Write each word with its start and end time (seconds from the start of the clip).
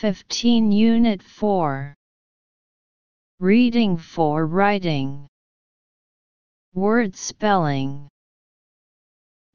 15 0.00 0.70
Unit 0.70 1.20
4 1.20 1.92
Reading 3.40 3.96
for 3.96 4.46
Writing 4.46 5.26
Word 6.72 7.16
Spelling 7.16 8.08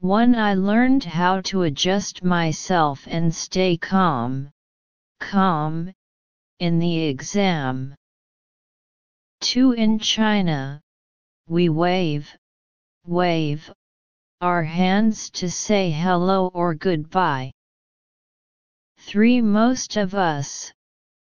1. 0.00 0.34
I 0.34 0.52
learned 0.52 1.02
how 1.04 1.40
to 1.48 1.62
adjust 1.62 2.22
myself 2.22 3.06
and 3.06 3.34
stay 3.34 3.78
calm, 3.78 4.50
calm, 5.18 5.90
in 6.58 6.78
the 6.78 7.04
exam. 7.04 7.94
2. 9.40 9.72
In 9.72 9.98
China, 9.98 10.78
we 11.48 11.70
wave, 11.70 12.28
wave, 13.06 13.72
our 14.42 14.62
hands 14.62 15.30
to 15.30 15.50
say 15.50 15.90
hello 15.90 16.48
or 16.48 16.74
goodbye. 16.74 17.50
3. 19.06 19.42
Most 19.42 19.96
of 19.96 20.14
us, 20.14 20.72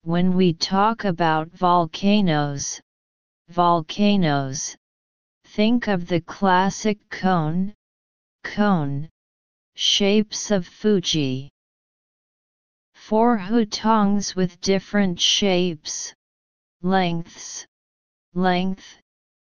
when 0.02 0.34
we 0.34 0.54
talk 0.54 1.04
about 1.04 1.48
volcanoes, 1.52 2.80
volcanoes, 3.50 4.74
think 5.44 5.86
of 5.86 6.08
the 6.08 6.22
classic 6.22 6.98
cone, 7.10 7.74
cone, 8.42 9.08
shapes 9.76 10.50
of 10.50 10.66
Fuji. 10.66 11.50
4 12.94 13.36
hutongs 13.36 14.34
with 14.34 14.60
different 14.62 15.20
shapes, 15.20 16.14
lengths, 16.80 17.66
length, 18.34 18.96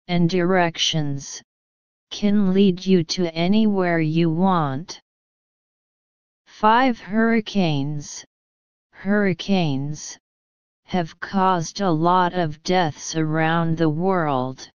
and 0.08 0.30
directions, 0.30 1.42
can 2.10 2.54
lead 2.54 2.84
you 2.84 3.04
to 3.04 3.32
anywhere 3.34 4.00
you 4.00 4.30
want. 4.30 4.98
5 6.60 6.98
hurricanes, 6.98 8.24
hurricanes, 8.90 10.18
have 10.86 11.20
caused 11.20 11.80
a 11.80 11.88
lot 11.88 12.34
of 12.34 12.60
deaths 12.64 13.14
around 13.14 13.76
the 13.76 13.88
world. 13.88 14.68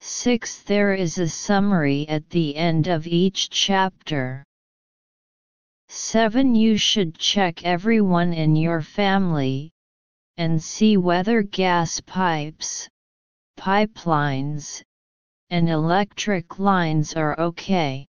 6. 0.00 0.64
There 0.64 0.94
is 0.94 1.18
a 1.18 1.28
summary 1.28 2.08
at 2.08 2.28
the 2.30 2.56
end 2.56 2.88
of 2.88 3.06
each 3.06 3.50
chapter. 3.50 4.42
7. 5.88 6.56
You 6.56 6.76
should 6.76 7.16
check 7.16 7.64
everyone 7.64 8.32
in 8.32 8.56
your 8.56 8.82
family, 8.82 9.70
and 10.38 10.60
see 10.60 10.96
whether 10.96 11.42
gas 11.42 12.00
pipes, 12.00 12.88
pipelines, 13.56 14.82
and 15.50 15.68
electric 15.68 16.58
lines 16.58 17.14
are 17.14 17.38
okay. 17.38 18.08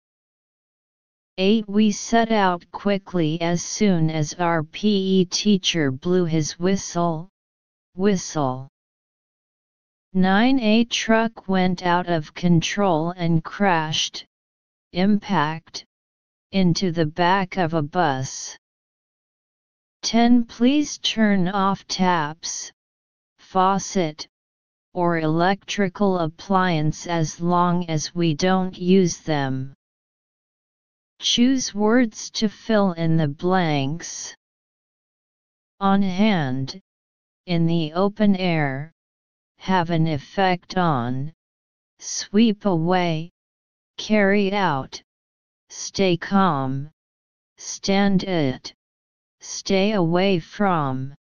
8. 1.42 1.66
We 1.70 1.90
set 1.90 2.30
out 2.30 2.70
quickly 2.70 3.40
as 3.40 3.64
soon 3.64 4.10
as 4.10 4.34
our 4.34 4.62
PE 4.62 5.24
teacher 5.24 5.90
blew 5.90 6.26
his 6.26 6.58
whistle. 6.58 7.30
Whistle. 7.94 8.68
9. 10.12 10.60
A 10.60 10.84
truck 10.84 11.48
went 11.48 11.82
out 11.82 12.10
of 12.10 12.34
control 12.34 13.12
and 13.12 13.42
crashed. 13.42 14.26
Impact 14.92 15.86
into 16.52 16.92
the 16.92 17.06
back 17.06 17.56
of 17.56 17.72
a 17.72 17.80
bus. 17.80 18.58
10. 20.02 20.44
Please 20.44 20.98
turn 20.98 21.48
off 21.48 21.86
taps, 21.86 22.70
faucet, 23.38 24.28
or 24.92 25.20
electrical 25.20 26.18
appliance 26.18 27.06
as 27.06 27.40
long 27.40 27.88
as 27.88 28.14
we 28.14 28.34
don't 28.34 28.76
use 28.76 29.16
them. 29.20 29.72
Choose 31.22 31.74
words 31.74 32.30
to 32.30 32.48
fill 32.48 32.92
in 32.92 33.18
the 33.18 33.28
blanks. 33.28 34.34
On 35.78 36.00
hand, 36.00 36.80
in 37.44 37.66
the 37.66 37.92
open 37.92 38.34
air, 38.36 38.94
have 39.58 39.90
an 39.90 40.06
effect 40.06 40.78
on, 40.78 41.34
sweep 41.98 42.64
away, 42.64 43.30
carry 43.98 44.50
out, 44.54 45.02
stay 45.68 46.16
calm, 46.16 46.90
stand 47.58 48.24
it, 48.24 48.72
stay 49.40 49.92
away 49.92 50.38
from. 50.38 51.14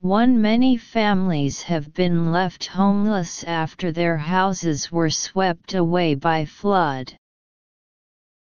1. 0.00 0.38
Many 0.38 0.76
families 0.76 1.62
have 1.62 1.94
been 1.94 2.30
left 2.30 2.66
homeless 2.66 3.42
after 3.44 3.90
their 3.90 4.18
houses 4.18 4.92
were 4.92 5.08
swept 5.08 5.72
away 5.72 6.14
by 6.14 6.44
flood. 6.44 7.16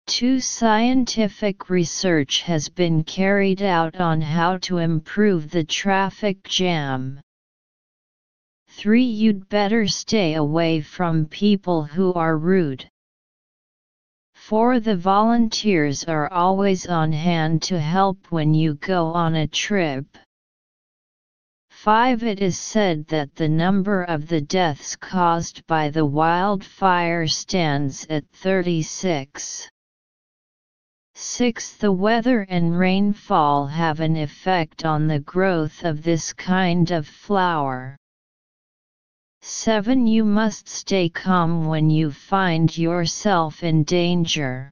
2. 0.06 0.38
Scientific 0.38 1.70
research 1.70 2.42
has 2.42 2.68
been 2.68 3.02
carried 3.02 3.62
out 3.62 3.96
on 3.96 4.20
how 4.20 4.58
to 4.58 4.76
improve 4.76 5.50
the 5.50 5.64
traffic 5.64 6.42
jam. 6.42 7.18
3. 8.68 9.02
You'd 9.02 9.48
better 9.48 9.86
stay 9.86 10.34
away 10.34 10.82
from 10.82 11.24
people 11.24 11.84
who 11.84 12.12
are 12.12 12.36
rude. 12.36 12.86
4. 14.34 14.78
The 14.80 14.96
volunteers 14.96 16.04
are 16.04 16.30
always 16.30 16.86
on 16.86 17.10
hand 17.12 17.62
to 17.62 17.80
help 17.80 18.30
when 18.30 18.52
you 18.52 18.74
go 18.74 19.06
on 19.06 19.34
a 19.36 19.46
trip. 19.46 20.04
5. 21.70 22.22
It 22.22 22.40
is 22.40 22.58
said 22.58 23.06
that 23.06 23.34
the 23.36 23.48
number 23.48 24.02
of 24.02 24.28
the 24.28 24.42
deaths 24.42 24.96
caused 24.96 25.66
by 25.66 25.88
the 25.88 26.04
wildfire 26.04 27.26
stands 27.26 28.06
at 28.10 28.28
36. 28.32 29.70
6. 31.16 31.76
The 31.76 31.92
weather 31.92 32.46
and 32.48 32.78
rainfall 32.78 33.66
have 33.66 34.00
an 34.00 34.16
effect 34.16 34.84
on 34.84 35.06
the 35.06 35.20
growth 35.20 35.84
of 35.84 36.02
this 36.02 36.32
kind 36.32 36.90
of 36.90 37.06
flower. 37.06 37.96
7. 39.42 40.06
You 40.06 40.24
must 40.24 40.68
stay 40.68 41.08
calm 41.08 41.66
when 41.66 41.88
you 41.88 42.10
find 42.10 42.76
yourself 42.76 43.62
in 43.62 43.84
danger. 43.84 44.70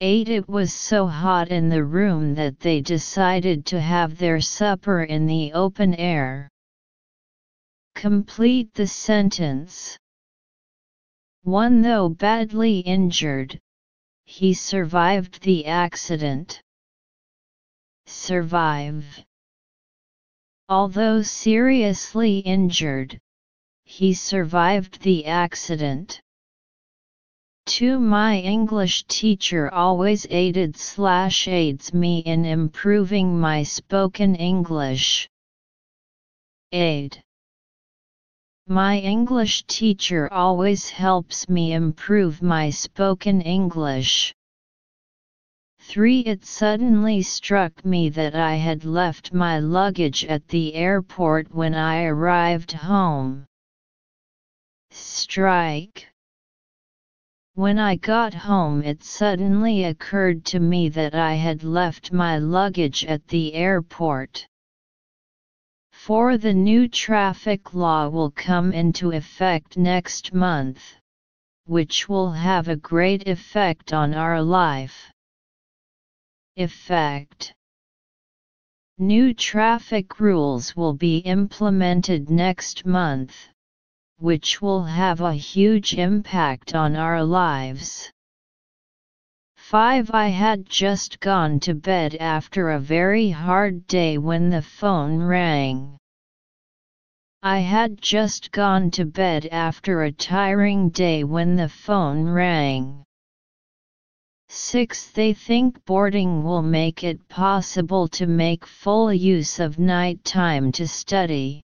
8. 0.00 0.28
It 0.28 0.48
was 0.48 0.74
so 0.74 1.06
hot 1.06 1.48
in 1.48 1.68
the 1.68 1.84
room 1.84 2.34
that 2.34 2.58
they 2.58 2.80
decided 2.80 3.64
to 3.66 3.80
have 3.80 4.18
their 4.18 4.40
supper 4.40 5.04
in 5.04 5.26
the 5.26 5.52
open 5.52 5.94
air. 5.94 6.48
Complete 7.94 8.74
the 8.74 8.86
sentence. 8.86 9.96
1. 11.44 11.82
Though 11.82 12.08
badly 12.08 12.80
injured, 12.80 13.58
he 14.30 14.54
survived 14.54 15.42
the 15.42 15.66
accident. 15.66 16.62
Survive. 18.06 19.04
Although 20.68 21.20
seriously 21.22 22.38
injured, 22.38 23.18
he 23.82 24.14
survived 24.14 25.02
the 25.02 25.26
accident. 25.26 26.22
2. 27.66 27.98
My 27.98 28.38
English 28.38 29.02
teacher 29.08 29.68
always 29.74 30.28
aided 30.30 30.76
slash 30.76 31.48
aids 31.48 31.92
me 31.92 32.20
in 32.20 32.44
improving 32.44 33.40
my 33.40 33.64
spoken 33.64 34.36
English. 34.36 35.28
Aid. 36.70 37.20
My 38.72 38.98
English 38.98 39.64
teacher 39.64 40.32
always 40.32 40.90
helps 40.90 41.48
me 41.48 41.72
improve 41.72 42.40
my 42.40 42.70
spoken 42.70 43.40
English. 43.40 44.32
3. 45.80 46.20
It 46.20 46.44
suddenly 46.44 47.20
struck 47.20 47.84
me 47.84 48.10
that 48.10 48.36
I 48.36 48.54
had 48.54 48.84
left 48.84 49.34
my 49.34 49.58
luggage 49.58 50.24
at 50.24 50.46
the 50.46 50.74
airport 50.74 51.52
when 51.52 51.74
I 51.74 52.04
arrived 52.04 52.70
home. 52.70 53.44
Strike. 54.92 56.06
When 57.54 57.76
I 57.76 57.96
got 57.96 58.34
home, 58.34 58.84
it 58.84 59.02
suddenly 59.02 59.82
occurred 59.82 60.44
to 60.44 60.60
me 60.60 60.88
that 60.90 61.16
I 61.16 61.34
had 61.34 61.64
left 61.64 62.12
my 62.12 62.38
luggage 62.38 63.04
at 63.04 63.26
the 63.26 63.52
airport. 63.54 64.46
4. 66.06 66.38
The 66.38 66.54
new 66.54 66.88
traffic 66.88 67.74
law 67.74 68.08
will 68.08 68.30
come 68.30 68.72
into 68.72 69.10
effect 69.10 69.76
next 69.76 70.32
month, 70.32 70.94
which 71.66 72.08
will 72.08 72.32
have 72.32 72.68
a 72.68 72.76
great 72.76 73.28
effect 73.28 73.92
on 73.92 74.14
our 74.14 74.40
life. 74.42 75.12
Effect 76.56 77.52
New 78.96 79.34
traffic 79.34 80.18
rules 80.18 80.74
will 80.74 80.94
be 80.94 81.18
implemented 81.18 82.30
next 82.30 82.86
month, 82.86 83.36
which 84.16 84.62
will 84.62 84.84
have 84.84 85.20
a 85.20 85.34
huge 85.34 85.92
impact 85.92 86.74
on 86.74 86.96
our 86.96 87.22
lives. 87.22 88.10
5. 89.70 90.10
I 90.12 90.26
had 90.30 90.68
just 90.68 91.20
gone 91.20 91.60
to 91.60 91.74
bed 91.74 92.16
after 92.16 92.70
a 92.70 92.80
very 92.80 93.30
hard 93.30 93.86
day 93.86 94.18
when 94.18 94.50
the 94.50 94.62
phone 94.62 95.22
rang. 95.22 95.96
I 97.44 97.60
had 97.60 98.02
just 98.02 98.50
gone 98.50 98.90
to 98.90 99.04
bed 99.04 99.46
after 99.52 100.02
a 100.02 100.10
tiring 100.10 100.88
day 100.88 101.22
when 101.22 101.54
the 101.54 101.68
phone 101.68 102.24
rang. 102.24 103.04
6. 104.48 105.12
They 105.12 105.32
think 105.34 105.84
boarding 105.84 106.42
will 106.42 106.62
make 106.62 107.04
it 107.04 107.28
possible 107.28 108.08
to 108.08 108.26
make 108.26 108.66
full 108.66 109.14
use 109.14 109.60
of 109.60 109.78
night 109.78 110.24
time 110.24 110.72
to 110.72 110.88
study. 110.88 111.62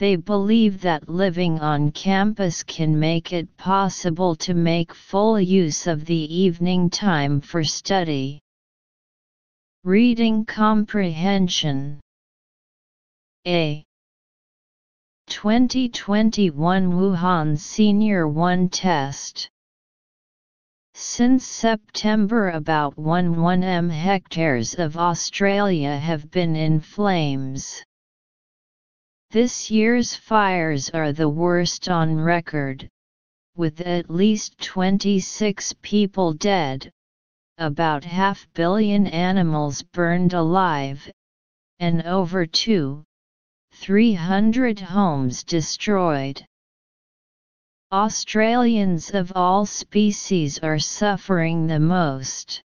They 0.00 0.16
believe 0.16 0.80
that 0.80 1.10
living 1.10 1.60
on 1.60 1.92
campus 1.92 2.62
can 2.62 2.98
make 2.98 3.34
it 3.34 3.54
possible 3.58 4.34
to 4.36 4.54
make 4.54 4.94
full 4.94 5.38
use 5.38 5.86
of 5.86 6.06
the 6.06 6.34
evening 6.34 6.88
time 6.88 7.42
for 7.42 7.62
study. 7.62 8.40
Reading 9.84 10.46
comprehension 10.46 12.00
A 13.46 13.84
2021 15.26 16.92
Wuhan 16.92 17.58
Senior 17.58 18.26
1 18.26 18.70
Test 18.70 19.50
since 20.94 21.44
September 21.44 22.48
about 22.48 22.96
1 22.96 23.62
m 23.62 23.90
hectares 23.90 24.76
of 24.76 24.96
Australia 24.96 25.98
have 25.98 26.30
been 26.30 26.56
in 26.56 26.80
flames. 26.80 27.84
This 29.32 29.70
year's 29.70 30.16
fires 30.16 30.90
are 30.90 31.12
the 31.12 31.28
worst 31.28 31.88
on 31.88 32.16
record, 32.16 32.88
with 33.54 33.80
at 33.80 34.10
least 34.10 34.58
26 34.58 35.72
people 35.82 36.32
dead, 36.32 36.90
about 37.56 38.02
half 38.02 38.48
billion 38.54 39.06
animals 39.06 39.84
burned 39.84 40.32
alive, 40.32 41.08
and 41.78 42.02
over 42.02 42.44
2, 42.44 43.04
300 43.70 44.80
homes 44.80 45.44
destroyed. 45.44 46.44
Australians 47.92 49.10
of 49.10 49.32
all 49.36 49.64
species 49.64 50.58
are 50.58 50.80
suffering 50.80 51.68
the 51.68 51.78
most. 51.78 52.64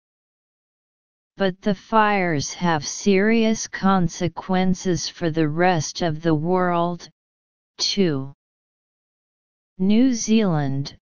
But 1.38 1.61
the 1.61 1.75
fires 1.75 2.55
have 2.55 2.87
serious 2.87 3.69
consequences 3.69 5.06
for 5.06 5.31
the 5.31 5.49
rest 5.49 6.00
of 6.00 6.23
the 6.23 6.35
world, 6.35 7.11
too. 7.77 8.33
New 9.77 10.15
Zealand, 10.15 10.97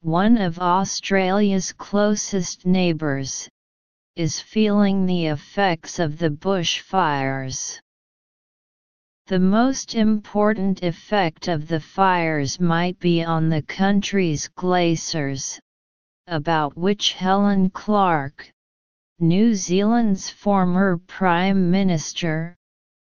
one 0.00 0.38
of 0.38 0.60
Australia's 0.60 1.72
closest 1.72 2.64
neighbours, 2.64 3.48
is 4.14 4.38
feeling 4.38 5.06
the 5.06 5.26
effects 5.26 5.98
of 5.98 6.18
the 6.18 6.30
bushfires. 6.30 7.80
The 9.26 9.40
most 9.40 9.96
important 9.96 10.84
effect 10.84 11.48
of 11.48 11.66
the 11.66 11.80
fires 11.80 12.60
might 12.60 12.96
be 13.00 13.24
on 13.24 13.48
the 13.48 13.62
country's 13.62 14.46
glaciers, 14.46 15.58
about 16.28 16.76
which 16.76 17.14
Helen 17.14 17.70
Clark, 17.70 18.53
New 19.20 19.54
Zealand's 19.54 20.28
former 20.28 20.98
Prime 21.06 21.70
Minister, 21.70 22.56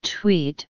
tweet, 0.02 0.66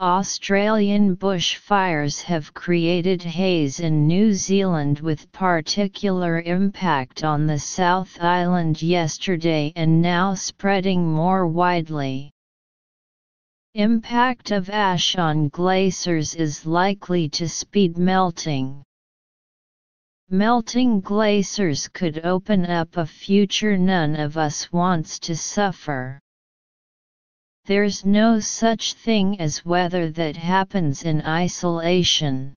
Australian 0.00 1.16
bushfires 1.16 2.22
have 2.22 2.52
created 2.52 3.22
haze 3.22 3.80
in 3.80 4.06
New 4.06 4.34
Zealand 4.34 5.00
with 5.00 5.32
particular 5.32 6.42
impact 6.42 7.24
on 7.24 7.46
the 7.46 7.58
South 7.58 8.20
Island 8.20 8.82
yesterday 8.82 9.72
and 9.76 10.02
now 10.02 10.34
spreading 10.34 11.10
more 11.10 11.46
widely. 11.46 12.30
Impact 13.74 14.50
of 14.50 14.68
ash 14.68 15.16
on 15.16 15.48
glaciers 15.48 16.34
is 16.34 16.66
likely 16.66 17.30
to 17.30 17.48
speed 17.48 17.96
melting. 17.96 18.82
Melting 20.32 21.00
glaciers 21.00 21.88
could 21.88 22.24
open 22.24 22.64
up 22.64 22.96
a 22.96 23.04
future 23.04 23.76
none 23.76 24.14
of 24.14 24.36
us 24.36 24.72
wants 24.72 25.18
to 25.18 25.34
suffer. 25.34 26.20
There's 27.64 28.04
no 28.04 28.38
such 28.38 28.94
thing 28.94 29.40
as 29.40 29.64
weather 29.64 30.12
that 30.12 30.36
happens 30.36 31.02
in 31.02 31.20
isolation. 31.22 32.54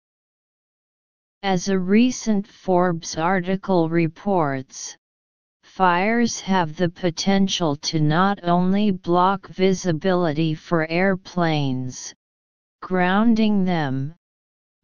As 1.41 1.67
a 1.67 1.79
recent 1.79 2.45
Forbes 2.45 3.17
article 3.17 3.89
reports, 3.89 4.95
Fires 5.63 6.39
have 6.41 6.75
the 6.75 6.89
potential 6.89 7.75
to 7.77 7.99
not 7.99 8.43
only 8.43 8.91
block 8.91 9.47
visibility 9.47 10.53
for 10.53 10.85
airplanes, 10.87 12.13
grounding 12.83 13.65
them, 13.65 14.13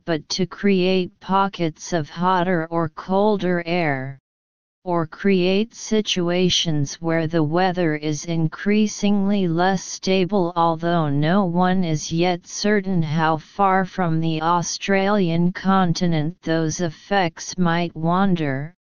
but 0.10 0.28
to 0.28 0.48
create 0.48 1.20
pockets 1.20 1.94
of 1.94 2.10
hotter 2.10 2.66
or 2.72 2.90
colder 2.90 3.62
air, 3.68 4.18
or 4.84 5.06
create 5.06 5.76
situations 5.76 6.96
where 6.96 7.28
the 7.28 7.44
weather 7.44 7.94
is 7.94 8.26
increasingly 8.26 9.48
less 9.48 9.84
stable 9.84 10.52
although 10.56 11.10
no 11.10 11.46
one 11.46 11.84
is 11.84 12.12
yet 12.12 12.48
certain 12.48 13.04
how 13.04 13.38
far 13.38 13.86
from 13.86 14.20
the 14.20 14.42
Australian 14.42 15.54
continent 15.54 16.36
those 16.42 16.82
effects 16.82 17.56
might 17.56 17.96
wander, 17.96 18.74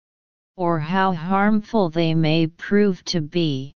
or 0.56 0.78
how 0.78 1.12
harmful 1.12 1.90
they 1.90 2.14
may 2.14 2.46
prove 2.46 3.02
to 3.02 3.20
be. 3.20 3.75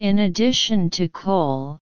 In 0.00 0.18
addition 0.18 0.90
to 0.90 1.08
coal, 1.08 1.78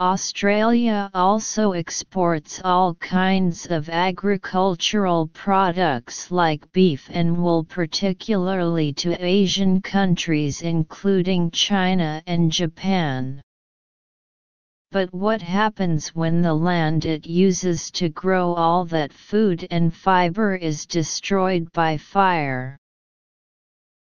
Australia 0.00 1.08
also 1.14 1.70
exports 1.70 2.60
all 2.64 2.96
kinds 2.96 3.66
of 3.66 3.88
agricultural 3.88 5.28
products 5.28 6.32
like 6.32 6.72
beef 6.72 7.08
and 7.12 7.36
wool 7.40 7.62
particularly 7.62 8.92
to 8.92 9.24
Asian 9.24 9.80
countries 9.80 10.62
including 10.62 11.48
China 11.52 12.20
and 12.26 12.50
Japan. 12.50 13.40
But 14.90 15.14
what 15.14 15.40
happens 15.40 16.12
when 16.12 16.42
the 16.42 16.54
land 16.54 17.04
it 17.04 17.24
uses 17.24 17.92
to 17.92 18.08
grow 18.08 18.52
all 18.52 18.84
that 18.86 19.12
food 19.12 19.64
and 19.70 19.94
fiber 19.94 20.56
is 20.56 20.86
destroyed 20.86 21.70
by 21.70 21.98
fire? 21.98 22.76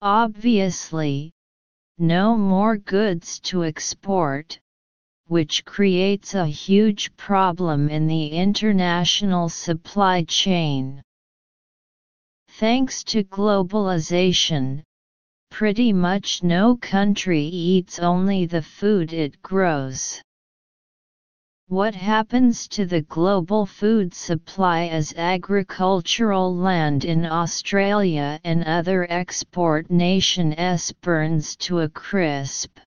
Obviously, 0.01 1.33
no 1.99 2.37
more 2.37 2.77
goods 2.77 3.41
to 3.41 3.65
export, 3.65 4.61
which 5.29 5.65
creates 5.65 6.35
a 6.35 6.47
huge 6.47 7.17
problem 7.17 7.89
in 7.89 8.07
the 8.07 8.29
international 8.29 9.49
supply 9.49 10.23
chain. 10.25 11.03
Thanks 12.49 13.03
to 13.05 13.25
globalization, 13.25 14.83
pretty 15.51 15.93
much 15.93 16.43
no 16.43 16.77
country 16.77 17.43
eats 17.43 17.99
only 17.99 18.47
the 18.47 18.63
food 18.63 19.13
it 19.13 19.41
grows. 19.43 20.21
What 21.69 21.95
happens 21.95 22.69
to 22.69 22.85
the 22.85 23.01
global 23.01 23.65
food 23.65 24.13
supply 24.13 24.87
as 24.89 25.15
agricultural 25.17 26.55
land 26.55 27.07
in 27.07 27.25
Australia 27.25 28.39
and 28.45 28.63
other 28.65 29.07
export 29.11 29.91
nations 29.91 30.93
burns 31.01 31.57
to 31.57 31.81
a 31.81 31.89
crisp? 31.89 32.79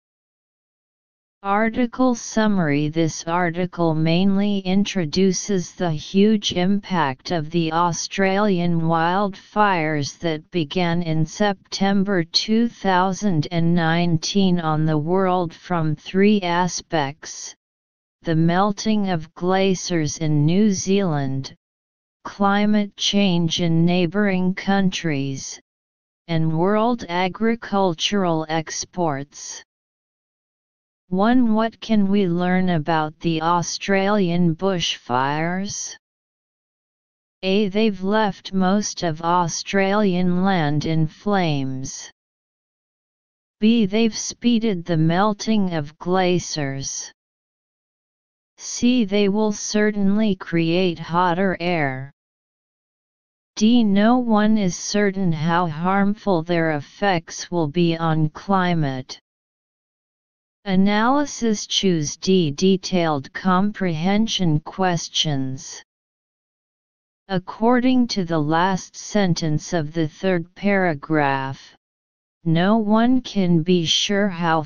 Article 1.47 2.13
Summary 2.13 2.89
This 2.89 3.23
article 3.23 3.95
mainly 3.95 4.59
introduces 4.59 5.71
the 5.71 5.91
huge 5.91 6.51
impact 6.51 7.31
of 7.31 7.51
the 7.51 7.71
Australian 7.71 8.81
wildfires 8.81 10.19
that 10.19 10.51
began 10.51 11.01
in 11.01 11.25
September 11.25 12.25
2019 12.25 14.59
on 14.59 14.85
the 14.85 14.97
world 14.97 15.53
from 15.53 15.95
three 15.95 16.41
aspects 16.41 17.55
the 18.23 18.35
melting 18.35 19.09
of 19.09 19.33
glaciers 19.33 20.17
in 20.17 20.45
New 20.45 20.73
Zealand, 20.73 21.55
climate 22.25 22.97
change 22.97 23.61
in 23.61 23.85
neighbouring 23.85 24.53
countries, 24.53 25.61
and 26.27 26.59
world 26.59 27.05
agricultural 27.07 28.45
exports. 28.49 29.63
1. 31.09 31.53
What 31.53 31.79
can 31.79 32.09
we 32.09 32.27
learn 32.27 32.67
about 32.67 33.17
the 33.21 33.41
Australian 33.41 34.53
bushfires? 34.55 35.95
A. 37.43 37.69
They've 37.69 38.03
left 38.03 38.51
most 38.51 39.03
of 39.03 39.21
Australian 39.21 40.43
land 40.43 40.85
in 40.85 41.07
flames. 41.07 42.11
B. 43.61 43.85
They've 43.85 44.17
speeded 44.17 44.83
the 44.83 44.97
melting 44.97 45.73
of 45.73 45.97
glaciers. 45.97 47.09
C. 48.57 49.05
They 49.05 49.29
will 49.29 49.53
certainly 49.53 50.35
create 50.35 50.99
hotter 50.99 51.55
air. 51.61 52.11
D. 53.55 53.81
No 53.81 54.17
one 54.17 54.57
is 54.57 54.75
certain 54.75 55.31
how 55.31 55.67
harmful 55.67 56.43
their 56.43 56.71
effects 56.71 57.49
will 57.49 57.69
be 57.69 57.95
on 57.95 58.27
climate. 58.29 59.21
Analysis 60.67 61.65
Choose 61.65 62.17
D. 62.17 62.51
Detailed 62.51 63.31
comprehension 63.31 64.59
questions. 64.59 65.81
According 67.29 68.07
to 68.07 68.25
the 68.25 68.39
last 68.39 68.93
sentence 68.93 69.71
of 69.71 69.93
the 69.93 70.09
third 70.09 70.53
paragraph, 70.55 71.77
no 72.43 72.75
one 72.75 73.21
can 73.21 73.63
be 73.63 73.86
sure 73.86 74.27
how 74.27 74.62